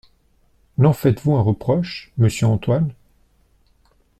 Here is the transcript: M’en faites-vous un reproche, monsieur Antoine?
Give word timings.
M’en 0.79 0.93
faites-vous 0.93 1.35
un 1.35 1.43
reproche, 1.43 2.11
monsieur 2.17 2.47
Antoine? 2.47 2.91